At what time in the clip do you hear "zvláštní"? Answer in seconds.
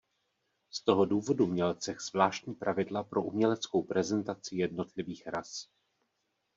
2.01-2.53